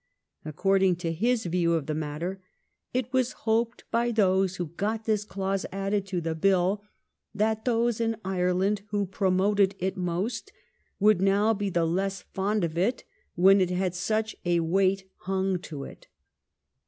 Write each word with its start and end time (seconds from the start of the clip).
According 0.43 0.95
to 0.95 1.11
his 1.13 1.45
view 1.45 1.73
of 1.75 1.85
the 1.85 1.93
matter,' 1.93 2.41
It 2.91 3.13
was 3.13 3.33
hoped 3.45 3.83
by 3.91 4.09
those 4.11 4.55
who 4.55 4.65
got 4.69 5.05
this 5.05 5.23
clause 5.23 5.63
added 5.71 6.07
to 6.07 6.19
the 6.19 6.33
bill 6.33 6.81
that 7.35 7.65
those 7.65 8.01
in 8.01 8.17
Ireland 8.25 8.81
who 8.89 9.05
promoted 9.05 9.75
it 9.77 9.97
most 9.97 10.51
would 10.99 11.21
now 11.21 11.53
be 11.53 11.69
the 11.69 11.85
less 11.85 12.23
fond 12.33 12.63
of 12.63 12.79
it 12.79 13.03
when 13.35 13.61
it 13.61 13.69
had 13.69 13.93
such 13.93 14.35
a 14.43 14.59
weight 14.61 15.07
hung 15.17 15.59
to 15.59 15.83
it.' 15.83 16.07